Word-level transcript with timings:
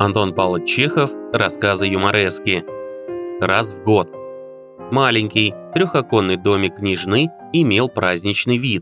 Антон 0.00 0.34
Павлович 0.34 0.66
Чехов, 0.66 1.10
рассказы 1.30 1.84
юморески. 1.84 2.64
Раз 3.38 3.74
в 3.74 3.84
год. 3.84 4.08
Маленький, 4.90 5.52
трехоконный 5.74 6.38
домик 6.38 6.76
княжны 6.76 7.28
имел 7.52 7.90
праздничный 7.90 8.56
вид. 8.56 8.80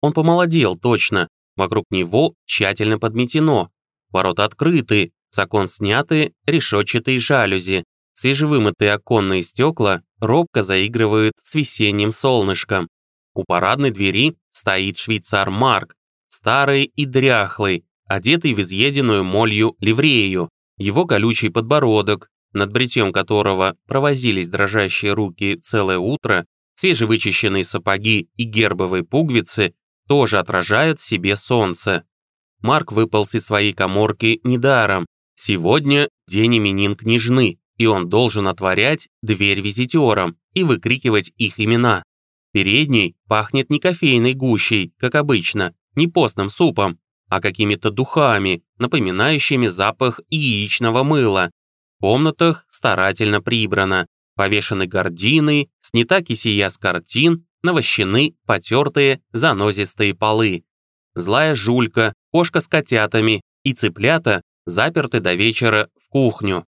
Он 0.00 0.12
помолодел 0.12 0.78
точно, 0.78 1.26
вокруг 1.56 1.86
него 1.90 2.34
тщательно 2.46 3.00
подметено. 3.00 3.68
Ворота 4.12 4.44
открыты, 4.44 5.10
с 5.30 5.44
сняты 5.66 6.34
решетчатые 6.46 7.18
жалюзи, 7.18 7.82
свежевымытые 8.12 8.92
оконные 8.92 9.42
стекла 9.42 10.02
робко 10.20 10.62
заигрывают 10.62 11.32
с 11.40 11.52
весенним 11.56 12.12
солнышком. 12.12 12.86
У 13.34 13.42
парадной 13.42 13.90
двери 13.90 14.36
стоит 14.52 14.98
швейцар 14.98 15.50
Марк, 15.50 15.96
старый 16.28 16.84
и 16.84 17.06
дряхлый, 17.06 17.84
одетый 18.06 18.54
в 18.54 18.60
изъеденную 18.60 19.24
молью 19.24 19.74
ливрею, 19.80 20.48
его 20.80 21.04
колючий 21.04 21.50
подбородок, 21.50 22.30
над 22.52 22.72
бритьем 22.72 23.12
которого 23.12 23.76
провозились 23.86 24.48
дрожащие 24.48 25.12
руки 25.12 25.56
целое 25.56 25.98
утро, 25.98 26.46
свежевычищенные 26.74 27.64
сапоги 27.64 28.28
и 28.36 28.44
гербовые 28.44 29.04
пуговицы 29.04 29.74
тоже 30.08 30.38
отражают 30.38 30.98
в 30.98 31.06
себе 31.06 31.36
солнце. 31.36 32.04
Марк 32.62 32.92
выполз 32.92 33.34
из 33.34 33.44
своей 33.44 33.72
коморки 33.72 34.40
недаром. 34.42 35.06
Сегодня 35.34 36.08
день 36.26 36.58
именин 36.58 36.96
княжны, 36.96 37.58
и 37.76 37.86
он 37.86 38.08
должен 38.08 38.48
отворять 38.48 39.08
дверь 39.22 39.60
визитерам 39.60 40.36
и 40.54 40.64
выкрикивать 40.64 41.30
их 41.36 41.60
имена. 41.60 42.02
Передней 42.52 43.16
пахнет 43.28 43.70
не 43.70 43.78
кофейной 43.78 44.34
гущей, 44.34 44.92
как 44.98 45.14
обычно, 45.14 45.74
не 45.94 46.08
постным 46.08 46.48
супом, 46.48 46.98
а 47.30 47.40
какими-то 47.40 47.90
духами, 47.90 48.62
напоминающими 48.78 49.68
запах 49.68 50.20
яичного 50.28 51.04
мыла. 51.04 51.50
В 51.96 52.00
комнатах 52.00 52.66
старательно 52.68 53.40
прибрано, 53.40 54.06
повешены 54.34 54.86
гардины, 54.86 55.70
снята 55.80 56.22
кисия 56.22 56.68
с 56.68 56.76
картин, 56.76 57.46
навощены 57.62 58.34
потертые 58.46 59.20
занозистые 59.32 60.14
полы. 60.14 60.64
Злая 61.14 61.54
жулька, 61.54 62.14
кошка 62.32 62.60
с 62.60 62.66
котятами 62.66 63.42
и 63.62 63.74
цыплята 63.74 64.42
заперты 64.66 65.20
до 65.20 65.34
вечера 65.34 65.88
в 66.04 66.08
кухню. 66.08 66.66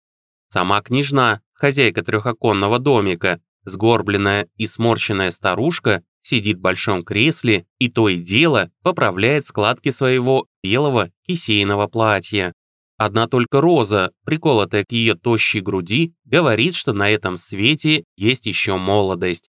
Сама 0.48 0.82
княжна, 0.82 1.42
хозяйка 1.54 2.02
трехоконного 2.04 2.80
домика, 2.80 3.40
сгорбленная 3.64 4.48
и 4.56 4.66
сморщенная 4.66 5.30
старушка, 5.30 6.04
сидит 6.28 6.58
в 6.58 6.62
большом 6.62 7.04
кресле 7.04 7.66
и 7.80 7.90
то 7.90 8.10
и 8.10 8.18
дело 8.18 8.70
поправляет 8.84 9.46
складки 9.46 9.92
своего 9.92 10.48
белого 10.62 11.10
кисейного 11.26 11.88
платья. 11.88 12.54
Одна 12.98 13.28
только 13.28 13.62
роза, 13.62 14.12
приколотая 14.26 14.84
к 14.84 14.92
ее 14.92 15.16
тощей 15.16 15.62
груди, 15.62 16.14
говорит, 16.26 16.76
что 16.76 16.94
на 16.94 17.10
этом 17.10 17.38
свете 17.38 18.04
есть 18.18 18.46
еще 18.46 18.78
молодость. 18.78 19.50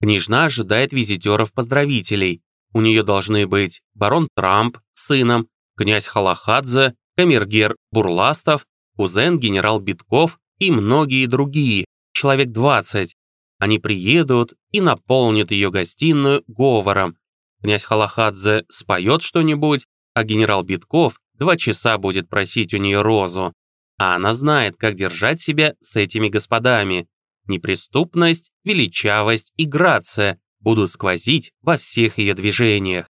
Княжна 0.00 0.46
ожидает 0.46 0.92
визитеров-поздравителей. 0.92 2.40
У 2.72 2.80
нее 2.80 3.02
должны 3.02 3.46
быть 3.46 3.82
барон 3.94 4.28
Трамп 4.34 4.78
с 4.94 5.06
сыном, 5.08 5.48
князь 5.76 6.06
Халахадзе, 6.06 6.94
камергер 7.16 7.76
Бурластов, 7.90 8.64
кузен 8.96 9.38
генерал 9.38 9.80
Битков 9.80 10.38
и 10.58 10.70
многие 10.70 11.26
другие, 11.26 11.84
человек 12.12 12.52
20. 12.52 13.16
Они 13.60 13.78
приедут 13.78 14.54
и 14.72 14.80
наполнят 14.80 15.50
ее 15.50 15.70
гостиную 15.70 16.42
говором. 16.48 17.16
Князь 17.62 17.84
Халахадзе 17.84 18.64
споет 18.70 19.20
что-нибудь, 19.20 19.86
а 20.14 20.24
генерал 20.24 20.62
Битков 20.64 21.20
два 21.34 21.58
часа 21.58 21.98
будет 21.98 22.30
просить 22.30 22.72
у 22.72 22.78
нее 22.78 23.02
розу. 23.02 23.52
А 23.98 24.16
она 24.16 24.32
знает, 24.32 24.76
как 24.78 24.94
держать 24.94 25.42
себя 25.42 25.74
с 25.82 25.96
этими 25.96 26.28
господами. 26.28 27.06
Неприступность, 27.46 28.50
величавость 28.64 29.52
и 29.58 29.66
грация 29.66 30.40
будут 30.60 30.90
сквозить 30.90 31.52
во 31.60 31.76
всех 31.76 32.16
ее 32.16 32.32
движениях. 32.32 33.08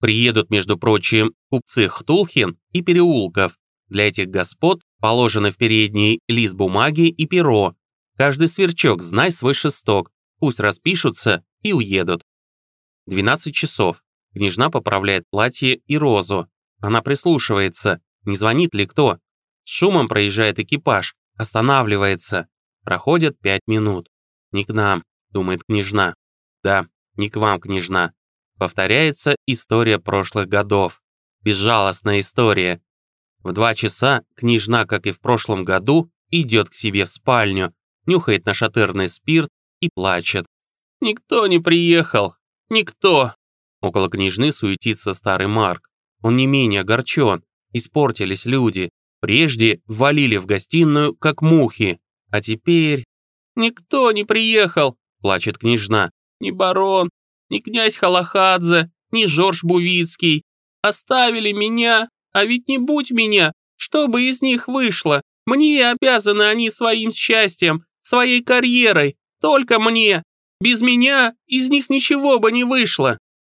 Приедут, 0.00 0.48
между 0.50 0.78
прочим, 0.78 1.34
купцы 1.50 1.88
Хтулхин 1.88 2.56
и 2.70 2.82
Переулков. 2.82 3.58
Для 3.88 4.06
этих 4.06 4.28
господ 4.28 4.80
положены 5.00 5.50
в 5.50 5.56
передней 5.56 6.20
лист 6.28 6.54
бумаги 6.54 7.08
и 7.08 7.26
перо, 7.26 7.74
Каждый 8.18 8.48
сверчок 8.48 9.00
знай 9.00 9.30
свой 9.30 9.54
шесток, 9.54 10.10
пусть 10.40 10.58
распишутся 10.58 11.44
и 11.62 11.72
уедут. 11.72 12.24
12 13.06 13.54
часов. 13.54 14.02
Княжна 14.32 14.70
поправляет 14.70 15.30
платье 15.30 15.76
и 15.76 15.96
розу. 15.96 16.48
Она 16.80 17.00
прислушивается, 17.00 18.02
не 18.24 18.34
звонит 18.34 18.74
ли 18.74 18.86
кто. 18.86 19.18
С 19.62 19.70
шумом 19.70 20.08
проезжает 20.08 20.58
экипаж, 20.58 21.14
останавливается. 21.36 22.48
Проходят 22.82 23.38
пять 23.38 23.62
минут. 23.68 24.08
«Не 24.50 24.64
к 24.64 24.70
нам»,— 24.70 25.04
думает 25.30 25.62
княжна. 25.62 26.14
«Да, 26.64 26.88
не 27.14 27.30
к 27.30 27.36
вам, 27.36 27.60
княжна». 27.60 28.14
Повторяется 28.58 29.36
история 29.46 30.00
прошлых 30.00 30.48
годов. 30.48 31.00
Безжалостная 31.42 32.18
история. 32.18 32.82
В 33.44 33.52
два 33.52 33.74
часа 33.74 34.24
княжна, 34.34 34.86
как 34.86 35.06
и 35.06 35.12
в 35.12 35.20
прошлом 35.20 35.64
году, 35.64 36.10
идет 36.30 36.70
к 36.70 36.74
себе 36.74 37.04
в 37.04 37.10
спальню, 37.10 37.72
нюхает 38.08 38.44
нашатырный 38.46 39.08
спирт 39.08 39.48
и 39.80 39.88
плачет. 39.94 40.46
«Никто 41.00 41.46
не 41.46 41.60
приехал! 41.60 42.34
Никто!» 42.70 43.34
Около 43.80 44.10
княжны 44.10 44.50
суетится 44.50 45.14
старый 45.14 45.46
Марк. 45.46 45.88
Он 46.22 46.36
не 46.36 46.46
менее 46.46 46.80
огорчен. 46.80 47.44
Испортились 47.72 48.44
люди. 48.44 48.90
Прежде 49.20 49.80
валили 49.86 50.36
в 50.36 50.46
гостиную, 50.46 51.14
как 51.14 51.42
мухи. 51.42 52.00
А 52.30 52.40
теперь... 52.40 53.04
«Никто 53.54 54.10
не 54.12 54.24
приехал!»– 54.24 54.96
плачет 55.20 55.58
княжна. 55.58 56.10
«Ни 56.40 56.50
барон, 56.50 57.10
ни 57.50 57.58
князь 57.58 57.96
Халахадзе, 57.96 58.90
ни 59.10 59.26
Жорж 59.26 59.64
Бувицкий. 59.64 60.42
Оставили 60.82 61.52
меня, 61.52 62.08
а 62.32 62.44
ведь 62.44 62.68
не 62.68 62.78
будь 62.78 63.10
меня, 63.10 63.52
что 63.76 64.08
бы 64.08 64.22
из 64.22 64.42
них 64.42 64.68
вышло? 64.68 65.22
Мне 65.46 65.90
обязаны 65.90 66.42
они 66.42 66.70
своим 66.70 67.10
счастьем, 67.10 67.84
своей 68.08 68.42
карьерой, 68.42 69.16
только 69.40 69.78
мне. 69.78 70.22
Без 70.60 70.80
меня 70.80 71.34
из 71.46 71.70
них 71.70 71.90
ничего 71.90 72.38
бы 72.38 72.50
не 72.50 72.64
вышло». 72.64 73.18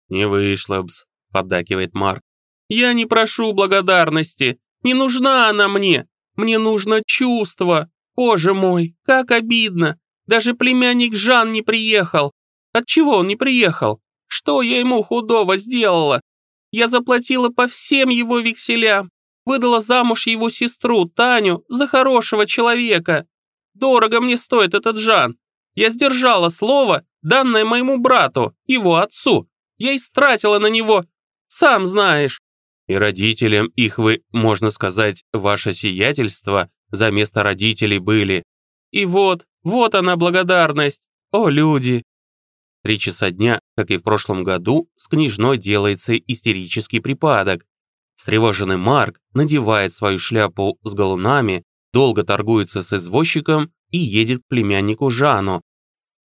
«Не 0.08 0.26
вышло 0.26 0.82
бс»,— 0.82 1.04
поддакивает 1.32 1.94
Марк. 1.94 2.22
«Я 2.68 2.92
не 2.92 3.06
прошу 3.06 3.52
благодарности. 3.52 4.58
Не 4.82 4.94
нужна 4.94 5.48
она 5.48 5.68
мне. 5.68 6.06
Мне 6.36 6.58
нужно 6.58 7.02
чувство. 7.04 7.90
Боже 8.16 8.54
мой, 8.54 8.96
как 9.04 9.30
обидно. 9.30 9.98
Даже 10.26 10.54
племянник 10.54 11.14
Жан 11.14 11.52
не 11.52 11.62
приехал. 11.62 12.32
Отчего 12.72 13.18
он 13.18 13.28
не 13.28 13.36
приехал? 13.36 14.00
Что 14.26 14.62
я 14.62 14.78
ему 14.78 15.02
худого 15.02 15.56
сделала? 15.56 16.20
Я 16.70 16.88
заплатила 16.88 17.48
по 17.48 17.66
всем 17.66 18.10
его 18.10 18.40
векселям. 18.40 19.10
Выдала 19.46 19.80
замуж 19.80 20.26
его 20.26 20.50
сестру, 20.50 21.06
Таню, 21.06 21.64
за 21.68 21.86
хорошего 21.86 22.46
человека. 22.46 23.26
Дорого 23.78 24.20
мне 24.20 24.36
стоит 24.36 24.74
этот 24.74 24.98
Жан. 24.98 25.38
Я 25.74 25.90
сдержала 25.90 26.48
слово, 26.48 27.04
данное 27.22 27.64
моему 27.64 28.00
брату, 28.00 28.54
его 28.66 28.96
отцу. 28.96 29.48
Я 29.78 29.94
истратила 29.94 30.58
на 30.58 30.66
него, 30.66 31.04
сам 31.46 31.86
знаешь. 31.86 32.42
И 32.88 32.94
родителям 32.94 33.68
их 33.76 33.98
вы, 33.98 34.22
можно 34.32 34.70
сказать, 34.70 35.24
ваше 35.32 35.72
сиятельство 35.72 36.70
за 36.90 37.10
место 37.12 37.42
родителей 37.44 37.98
были. 37.98 38.42
И 38.90 39.04
вот, 39.04 39.46
вот 39.62 39.94
она 39.94 40.16
благодарность. 40.16 41.06
О, 41.30 41.48
люди! 41.48 42.02
Три 42.82 42.98
часа 42.98 43.30
дня, 43.30 43.60
как 43.76 43.90
и 43.90 43.96
в 43.96 44.02
прошлом 44.02 44.42
году, 44.42 44.88
с 44.96 45.06
княжной 45.06 45.58
делается 45.58 46.16
истерический 46.16 47.00
припадок. 47.00 47.64
Встревоженный 48.16 48.78
Марк 48.78 49.20
надевает 49.34 49.92
свою 49.92 50.18
шляпу 50.18 50.78
с 50.82 50.94
галунами, 50.94 51.64
долго 51.92 52.24
торгуется 52.24 52.82
с 52.82 52.92
извозчиком 52.92 53.72
и 53.90 53.98
едет 53.98 54.40
к 54.40 54.48
племяннику 54.48 55.10
Жану. 55.10 55.62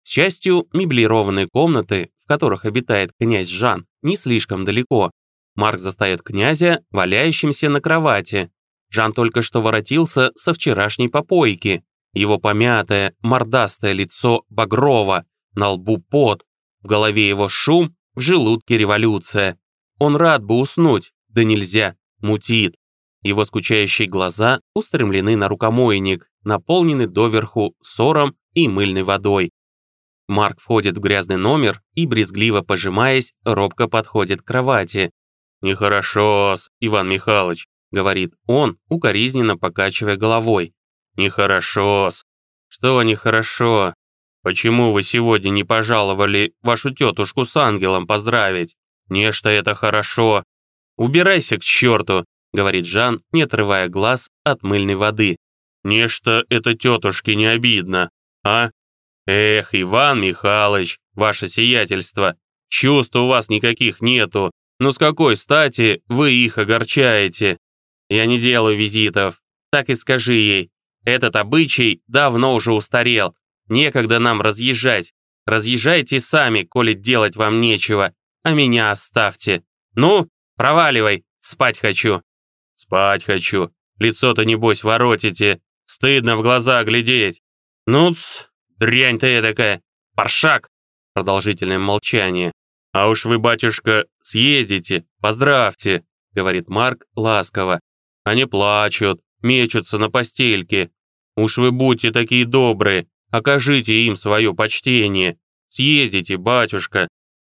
К 0.05 0.09
счастью, 0.09 0.67
меблированные 0.73 1.49
комнаты, 1.49 2.11
в 2.23 2.26
которых 2.26 2.64
обитает 2.64 3.12
князь 3.19 3.49
Жан, 3.49 3.87
не 4.03 4.17
слишком 4.17 4.64
далеко. 4.64 5.11
Марк 5.55 5.79
застает 5.79 6.23
князя, 6.23 6.82
валяющимся 6.91 7.69
на 7.69 7.81
кровати. 7.81 8.50
Жан 8.91 9.12
только 9.12 9.43
что 9.43 9.62
воротился 9.62 10.32
со 10.35 10.53
вчерашней 10.53 11.09
попойки. 11.09 11.85
Его 12.15 12.38
помятое, 12.38 13.15
мордастое 13.20 13.93
лицо 13.93 14.44
багрово, 14.50 15.25
на 15.55 15.70
лбу 15.70 15.99
пот, 15.99 16.44
в 16.82 16.87
голове 16.87 17.29
его 17.29 17.49
шум, 17.49 17.94
в 18.15 18.20
желудке 18.20 18.76
революция. 18.76 19.58
Он 19.99 20.17
рад 20.17 20.43
бы 20.43 20.58
уснуть, 20.58 21.12
да 21.29 21.44
нельзя, 21.44 21.97
мутит. 22.20 22.76
Его 23.23 23.45
скучающие 23.45 24.09
глаза 24.09 24.61
устремлены 24.75 25.37
на 25.37 25.49
рукомойник, 25.49 26.29
наполненный 26.45 27.07
доверху 27.07 27.75
сором 27.83 28.35
и 28.55 28.69
мыльной 28.69 29.03
водой. 29.03 29.51
Марк 30.29 30.61
входит 30.61 30.97
в 30.97 31.01
грязный 31.01 31.37
номер 31.37 31.83
и, 31.95 32.07
брезгливо 32.07 32.63
пожимаясь, 32.63 33.33
робко 33.45 33.89
подходит 33.89 34.43
к 34.43 34.47
кровати. 34.47 35.11
«Нехорошо-с, 35.61 36.71
Иван 36.81 37.09
Михайлович, 37.09 37.67
говорит 37.93 38.35
он, 38.47 38.79
укоризненно 38.89 39.57
покачивая 39.57 40.17
головой. 40.17 40.75
«Нехорошо-с. 41.17 42.25
Что 42.69 43.03
нехорошо? 43.03 43.95
Почему 44.43 44.93
вы 44.93 45.03
сегодня 45.03 45.51
не 45.51 45.63
пожаловали 45.63 46.55
вашу 46.63 46.91
тетушку 46.91 47.45
с 47.45 47.57
ангелом 47.57 48.07
поздравить? 48.07 48.75
Нечто 49.09 49.51
это 49.51 49.75
хорошо. 49.75 50.43
Убирайся 50.97 51.59
к 51.59 51.63
черту, 51.63 52.25
говорит 52.53 52.87
Жан, 52.87 53.23
не 53.33 53.43
отрывая 53.43 53.89
глаз 53.89 54.29
от 54.45 54.63
мыльной 54.63 54.95
воды. 54.95 55.37
Нечто 55.85 56.45
это 56.49 56.75
тетушке 56.75 57.35
не 57.35 57.47
обидно, 57.47 58.11
а? 58.45 58.71
Эх, 59.27 59.71
Иван 59.73 60.21
Михайлович, 60.21 60.99
ваше 61.15 61.49
сиятельство, 61.49 62.37
чувств 62.69 63.17
у 63.17 63.27
вас 63.27 63.49
никаких 63.49 64.01
нету, 64.01 64.53
но 64.79 64.93
с 64.93 64.99
какой 64.99 65.37
стати 65.37 66.03
вы 66.09 66.33
их 66.33 66.59
огорчаете? 66.59 67.59
Я 68.09 68.27
не 68.27 68.39
делаю 68.39 68.77
визитов, 68.77 69.41
так 69.71 69.89
и 69.89 69.95
скажи 69.95 70.35
ей. 70.35 70.71
Этот 71.05 71.37
обычай 71.37 72.03
давно 72.07 72.55
уже 72.55 72.73
устарел, 72.73 73.35
некогда 73.69 74.19
нам 74.19 74.41
разъезжать. 74.41 75.13
Разъезжайте 75.47 76.21
сами, 76.21 76.63
коли 76.63 76.93
делать 76.93 77.37
вам 77.37 77.61
нечего, 77.61 78.15
а 78.43 78.53
меня 78.53 78.93
оставьте. 78.93 79.65
Ну, 79.95 80.29
проваливай, 80.57 81.25
спать 81.41 81.79
хочу. 81.79 82.23
Спать 82.75 83.25
хочу. 83.25 83.73
Лицо-то, 83.99 84.45
небось, 84.45 84.85
воротите. 84.85 85.61
Стыдно 85.85 86.37
в 86.37 86.43
глаза 86.43 86.83
глядеть. 86.85 87.43
Ну-ц, 87.87 88.47
дрянь 88.79 89.19
ты 89.19 89.27
эдакая. 89.27 89.83
Паршак. 90.15 90.69
Продолжительное 91.15 91.79
молчание. 91.79 92.53
А 92.93 93.09
уж 93.09 93.25
вы, 93.25 93.39
батюшка, 93.39 94.07
съездите, 94.23 95.05
поздравьте, 95.21 96.05
говорит 96.33 96.69
Марк 96.69 97.07
ласково. 97.17 97.81
Они 98.25 98.45
плачут, 98.45 99.21
мечутся 99.41 99.99
на 99.99 100.11
постельке. 100.11 100.91
Уж 101.37 101.59
вы 101.59 101.73
будьте 101.73 102.11
такие 102.11 102.45
добрые, 102.45 103.09
окажите 103.31 103.95
им 103.95 104.17
свое 104.17 104.55
почтение. 104.55 105.39
Съездите, 105.69 106.37
батюшка. 106.37 107.09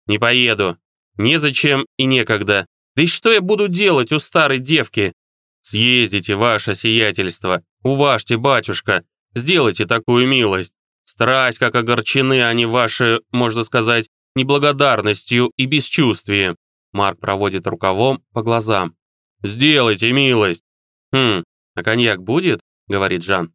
Не 0.06 0.20
поеду. 0.20 0.78
Незачем 1.16 1.86
и 1.98 2.06
некогда. 2.06 2.66
Да 3.00 3.04
и 3.04 3.08
что 3.08 3.32
я 3.32 3.40
буду 3.40 3.70
делать 3.70 4.12
у 4.12 4.20
старой 4.20 4.60
девки? 4.60 5.14
Съездите, 5.62 6.36
ваше 6.36 6.76
сиятельство, 6.76 7.64
уважьте 7.82 8.36
батюшка, 8.36 9.06
сделайте 9.34 9.86
такую 9.86 10.28
милость. 10.28 10.74
Страсть, 11.06 11.60
как 11.60 11.76
огорчены 11.76 12.44
они 12.44 12.66
ваши, 12.66 13.22
можно 13.32 13.64
сказать, 13.64 14.10
неблагодарностью 14.36 15.54
и 15.56 15.66
бесчувствием. 15.66 16.58
Марк 16.92 17.22
проводит 17.22 17.68
рукавом 17.68 18.22
по 18.34 18.44
глазам. 18.44 18.98
«Сделайте 19.44 20.12
милость!» 20.12 20.66
«Хм, 21.14 21.46
а 21.76 21.84
коньяк 21.84 22.22
будет?»— 22.22 22.60
говорит 22.90 23.24
Жан. 23.24 23.54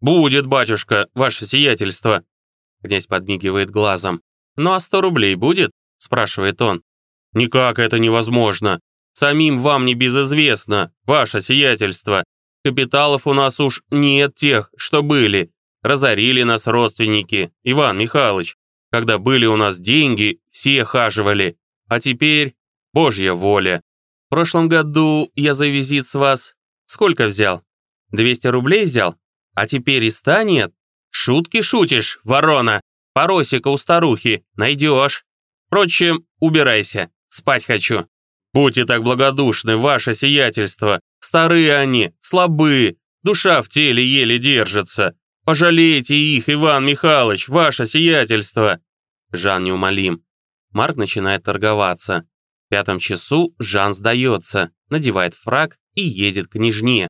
«Будет, 0.00 0.44
батюшка, 0.44 1.08
ваше 1.14 1.46
сиятельство!» 1.46 2.22
Князь 2.82 3.06
подмигивает 3.06 3.70
глазом. 3.70 4.20
«Ну 4.56 4.74
а 4.74 4.80
сто 4.80 5.00
рублей 5.00 5.36
будет?»— 5.36 5.70
спрашивает 5.96 6.60
он. 6.60 6.83
«Никак 7.34 7.78
это 7.78 7.98
невозможно. 7.98 8.80
Самим 9.12 9.60
вам 9.60 9.84
не 9.84 9.94
безызвестно, 9.94 10.92
ваше 11.04 11.40
сиятельство. 11.40 12.24
Капиталов 12.64 13.26
у 13.26 13.32
нас 13.32 13.60
уж 13.60 13.82
нет 13.90 14.34
тех, 14.34 14.70
что 14.76 15.02
были. 15.02 15.50
Разорили 15.82 16.42
нас 16.42 16.66
родственники, 16.66 17.52
Иван 17.62 17.98
Михайлович. 17.98 18.56
Когда 18.90 19.18
были 19.18 19.44
у 19.46 19.56
нас 19.56 19.78
деньги, 19.78 20.40
все 20.50 20.84
хаживали. 20.84 21.56
А 21.88 22.00
теперь 22.00 22.54
божья 22.92 23.32
воля. 23.34 23.82
В 24.26 24.30
прошлом 24.30 24.68
году 24.68 25.30
я 25.34 25.52
за 25.52 25.66
визит 25.66 26.06
с 26.06 26.14
вас 26.14 26.54
сколько 26.86 27.26
взял? 27.26 27.62
200 28.12 28.46
рублей 28.48 28.84
взял? 28.84 29.16
А 29.54 29.66
теперь 29.66 30.04
и 30.04 30.10
ста 30.10 30.44
нет? 30.44 30.72
Шутки 31.10 31.60
шутишь, 31.60 32.20
ворона? 32.24 32.80
Поросика 33.12 33.68
у 33.68 33.76
старухи 33.76 34.44
найдешь. 34.56 35.24
Впрочем, 35.66 36.26
убирайся, 36.38 37.10
спать 37.34 37.64
хочу. 37.64 38.06
Будьте 38.52 38.84
так 38.84 39.02
благодушны, 39.02 39.76
ваше 39.76 40.14
сиятельство. 40.14 41.00
Старые 41.18 41.76
они, 41.76 42.14
слабые, 42.20 42.96
душа 43.22 43.60
в 43.62 43.68
теле 43.68 44.04
еле 44.04 44.38
держится. 44.38 45.16
Пожалейте 45.44 46.14
их, 46.14 46.48
Иван 46.48 46.86
Михайлович, 46.86 47.48
ваше 47.48 47.86
сиятельство. 47.86 48.80
Жан 49.32 49.64
неумолим. 49.64 50.24
Марк 50.70 50.96
начинает 50.96 51.42
торговаться. 51.42 52.26
В 52.66 52.70
пятом 52.70 52.98
часу 52.98 53.54
Жан 53.58 53.92
сдается, 53.92 54.70
надевает 54.88 55.34
фраг 55.34 55.76
и 55.94 56.02
едет 56.02 56.46
к 56.48 56.52
княжне. 56.52 57.08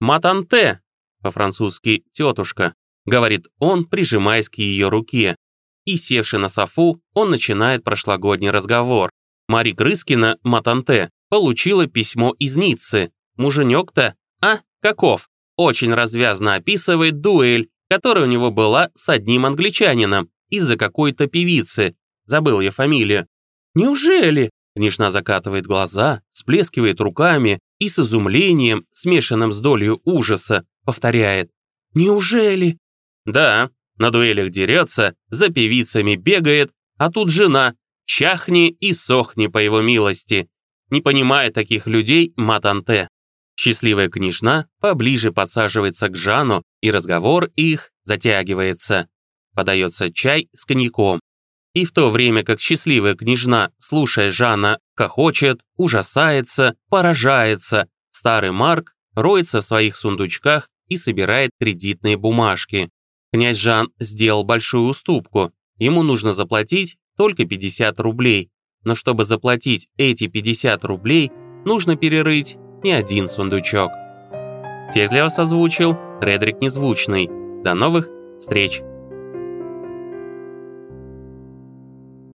«Матанте!» 0.00 0.80
по-французски 1.22 2.04
«тетушка», 2.12 2.74
говорит 3.04 3.46
он, 3.58 3.84
прижимаясь 3.84 4.48
к 4.48 4.56
ее 4.58 4.88
руке. 4.88 5.34
И, 5.84 5.96
севши 5.96 6.38
на 6.38 6.48
софу, 6.48 7.00
он 7.14 7.30
начинает 7.30 7.84
прошлогодний 7.84 8.50
разговор. 8.50 9.10
Мари 9.48 9.72
Крыскина, 9.72 10.38
Матанте, 10.42 11.10
получила 11.28 11.86
письмо 11.86 12.34
из 12.38 12.56
Ниццы. 12.56 13.12
Муженек-то, 13.36 14.14
а, 14.42 14.60
каков? 14.80 15.28
Очень 15.56 15.94
развязно 15.94 16.54
описывает 16.54 17.20
дуэль, 17.20 17.68
которая 17.88 18.24
у 18.24 18.28
него 18.28 18.50
была 18.50 18.90
с 18.94 19.08
одним 19.08 19.46
англичанином 19.46 20.30
из-за 20.48 20.76
какой-то 20.76 21.26
певицы. 21.26 21.96
Забыл 22.24 22.60
я 22.60 22.70
фамилию. 22.70 23.26
Неужели? 23.74 24.50
Княжна 24.76 25.10
закатывает 25.10 25.66
глаза, 25.66 26.22
сплескивает 26.30 27.00
руками 27.00 27.60
и 27.78 27.88
с 27.88 27.98
изумлением, 27.98 28.84
смешанным 28.92 29.50
с 29.50 29.58
долей 29.58 29.98
ужаса, 30.04 30.66
повторяет. 30.84 31.50
«Неужели?» 31.94 32.78
«Да, 33.24 33.70
на 33.96 34.10
дуэлях 34.10 34.50
дерется, 34.50 35.14
за 35.30 35.48
певицами 35.48 36.16
бегает, 36.16 36.72
а 36.98 37.10
тут 37.10 37.30
жена, 37.30 37.74
чахни 38.06 38.70
и 38.70 38.92
сохни 38.92 39.48
по 39.48 39.58
его 39.58 39.82
милости. 39.82 40.48
Не 40.90 41.00
понимая 41.00 41.50
таких 41.50 41.86
людей, 41.86 42.32
матанте. 42.36 43.08
Счастливая 43.58 44.08
княжна 44.08 44.68
поближе 44.80 45.32
подсаживается 45.32 46.08
к 46.08 46.16
Жану, 46.16 46.62
и 46.80 46.90
разговор 46.90 47.50
их 47.56 47.90
затягивается. 48.04 49.08
Подается 49.54 50.12
чай 50.12 50.48
с 50.54 50.64
коньяком. 50.64 51.20
И 51.74 51.84
в 51.84 51.92
то 51.92 52.10
время 52.10 52.44
как 52.44 52.60
счастливая 52.60 53.14
княжна, 53.14 53.70
слушая 53.78 54.30
Жана, 54.30 54.78
хохочет, 54.94 55.60
ужасается, 55.76 56.76
поражается, 56.88 57.88
старый 58.12 58.52
Марк 58.52 58.94
роется 59.14 59.60
в 59.60 59.64
своих 59.64 59.96
сундучках 59.96 60.68
и 60.88 60.96
собирает 60.96 61.50
кредитные 61.60 62.16
бумажки. 62.16 62.90
Князь 63.32 63.58
Жан 63.58 63.88
сделал 63.98 64.44
большую 64.44 64.84
уступку. 64.84 65.52
Ему 65.78 66.02
нужно 66.02 66.32
заплатить 66.32 66.96
только 67.16 67.44
50 67.44 67.98
рублей. 68.00 68.50
Но 68.84 68.94
чтобы 68.94 69.24
заплатить 69.24 69.88
эти 69.96 70.26
50 70.26 70.84
рублей, 70.84 71.30
нужно 71.64 71.96
перерыть 71.96 72.56
не 72.82 72.92
один 72.92 73.26
сундучок. 73.28 73.90
Текст 74.94 75.12
для 75.12 75.24
вас 75.24 75.38
озвучил 75.38 75.96
Редрик 76.20 76.60
Незвучный. 76.60 77.28
До 77.64 77.74
новых 77.74 78.08
встреч! 78.38 78.82